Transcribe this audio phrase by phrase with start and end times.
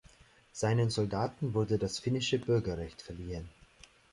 [0.51, 3.47] Seinen Soldaten wurde das finnische Bürgerrecht verliehen.